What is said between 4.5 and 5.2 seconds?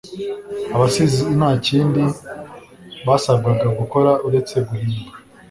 guhimba